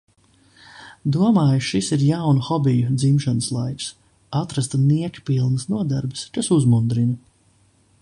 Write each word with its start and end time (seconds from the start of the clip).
Domāju– 1.15 1.59
šis 1.67 1.89
ir 1.97 2.05
jaunu 2.05 2.47
hobiju 2.49 2.95
dzimšanas 3.03 3.51
laiks. 3.59 3.93
Atrast 4.43 4.77
niekpilnas 4.89 5.71
nodarbes, 5.75 6.29
kas 6.39 6.55
uzmundrina. 6.61 7.19